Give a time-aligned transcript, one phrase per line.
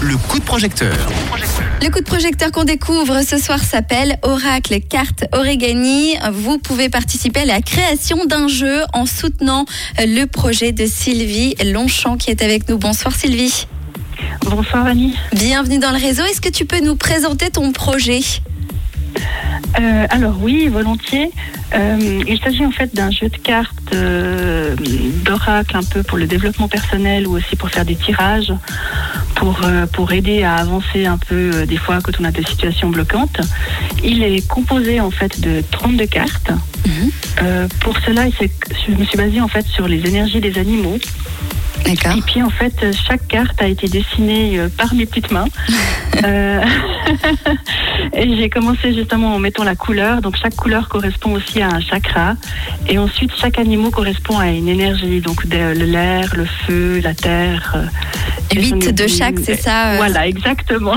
[0.00, 0.94] Le coup de projecteur.
[1.82, 6.14] Le coup de projecteur qu'on découvre ce soir s'appelle Oracle Carte Origami.
[6.32, 9.64] Vous pouvez participer à la création d'un jeu en soutenant
[9.98, 12.78] le projet de Sylvie Longchamp qui est avec nous.
[12.78, 13.66] Bonsoir Sylvie.
[14.42, 15.14] Bonsoir Annie.
[15.32, 16.24] Bienvenue dans le réseau.
[16.24, 18.20] Est-ce que tu peux nous présenter ton projet?
[19.78, 21.30] Euh, alors oui, volontiers.
[21.74, 24.74] Euh, il s'agit en fait d'un jeu de cartes euh,
[25.24, 28.52] d'oracle un peu pour le développement personnel ou aussi pour faire des tirages,
[29.34, 32.44] pour, euh, pour aider à avancer un peu euh, des fois quand on a des
[32.44, 33.40] situations bloquantes.
[34.02, 36.50] Il est composé en fait de 32 cartes.
[36.86, 37.10] Mhm.
[37.42, 40.98] Euh, pour cela, je me suis basée en fait sur les énergies des animaux.
[41.86, 45.46] Et puis en fait, euh, chaque carte a été dessinée euh, par mes petites mains.
[46.24, 46.64] Euh,
[48.14, 50.22] et j'ai commencé justement en mettant la couleur.
[50.22, 52.36] Donc chaque couleur correspond aussi à un chakra.
[52.88, 55.20] Et ensuite, chaque animal correspond à une énergie.
[55.20, 57.74] Donc l'air, le feu, la terre.
[57.76, 57.84] euh,
[58.50, 60.94] et Huit j'en ai de chaque, c'est ça, euh Voilà, exactement.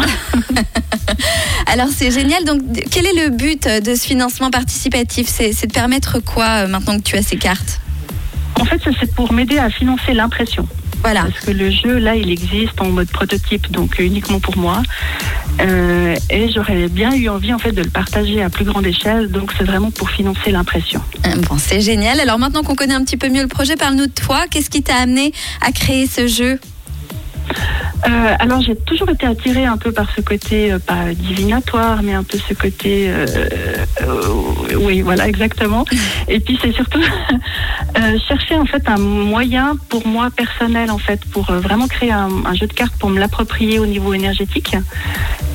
[1.68, 2.46] Alors c'est génial.
[2.46, 5.28] Donc quel est le but de ce financement participatif?
[5.28, 7.82] C'est de permettre quoi euh, maintenant que tu as ces cartes?
[8.60, 10.68] En fait, c'est pour m'aider à financer l'impression.
[11.02, 11.22] Voilà.
[11.22, 14.84] Parce que le jeu, là, il existe en mode prototype, donc euh, uniquement pour moi.
[15.62, 19.30] Euh, et j'aurais bien eu envie, en fait, de le partager à plus grande échelle.
[19.30, 21.02] Donc, c'est vraiment pour financer l'impression.
[21.26, 22.20] Euh, Bon, c'est génial.
[22.20, 24.46] Alors maintenant qu'on connaît un petit peu mieux le projet, parle-nous de toi.
[24.52, 26.60] Qu'est-ce qui t'a amené à créer ce jeu?
[28.08, 32.14] Euh, alors, j'ai toujours été attirée un peu par ce côté, euh, pas divinatoire, mais
[32.14, 33.10] un peu ce côté...
[33.10, 33.26] euh,
[34.02, 35.86] euh, oui, voilà, exactement.
[36.28, 37.02] Et puis, c'est surtout
[37.98, 42.30] euh, chercher, en fait, un moyen pour moi personnel, en fait, pour vraiment créer un,
[42.46, 44.76] un jeu de cartes pour me l'approprier au niveau énergétique.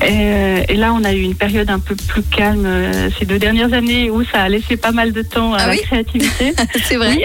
[0.05, 2.67] Et, et là, on a eu une période un peu plus calme
[3.17, 5.71] ces deux dernières années où ça a laissé pas mal de temps à Ah la
[5.73, 5.81] oui?
[5.83, 6.53] créativité.
[6.83, 7.17] C'est vrai.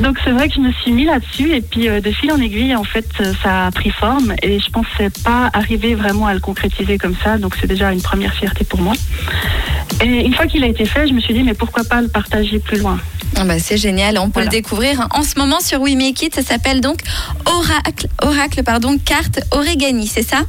[0.00, 2.40] Donc c'est vrai que je me suis mis là-dessus et puis euh, de fil en
[2.40, 6.34] aiguille en fait euh, ça a pris forme et je pensais pas arriver vraiment à
[6.34, 8.92] le concrétiser comme ça donc c'est déjà une première fierté pour moi.
[10.04, 12.08] Et une fois qu'il a été fait, je me suis dit mais pourquoi pas le
[12.08, 12.98] partager plus loin?
[13.36, 14.18] Ah bah, c'est génial.
[14.18, 14.50] On peut Voilà.
[14.50, 16.34] le découvrir en ce moment sur We Make It.
[16.34, 17.00] Ça s'appelle donc
[17.46, 20.42] Oracle, Oracle pardon, carte Origami, c'est ça?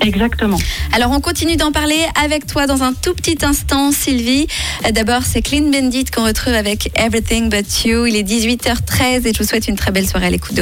[0.00, 0.58] Exactement.
[0.92, 4.46] Alors on continue d'en parler avec toi dans un tout petit instant, Sylvie.
[4.86, 8.06] Euh, D'abord, c'est Clean Bandit qu'on retrouve avec Everything But You.
[8.06, 10.58] Il est 18h13 et je vous souhaite une très belle soirée à l'écoute de